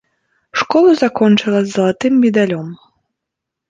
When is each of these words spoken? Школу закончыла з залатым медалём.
Школу 0.61 0.89
закончыла 1.03 1.59
з 1.67 1.77
залатым 1.77 2.13
медалём. 2.27 2.67